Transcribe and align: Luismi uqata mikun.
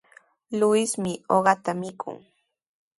Luismi 0.59 1.13
uqata 1.35 1.71
mikun. 1.81 2.17